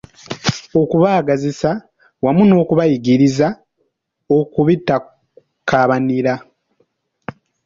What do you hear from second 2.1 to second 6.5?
wamu n’okubayigiriza okubitakabanira.